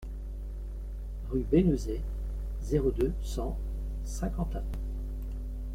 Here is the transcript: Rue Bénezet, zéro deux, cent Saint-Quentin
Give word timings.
Rue 1.29 1.43
Bénezet, 1.51 2.01
zéro 2.63 2.89
deux, 2.89 3.13
cent 3.21 3.55
Saint-Quentin 4.03 4.63